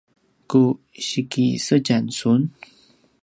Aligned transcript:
ku 0.49 0.61
sikisedjam 1.07 2.05
sun? 2.17 2.41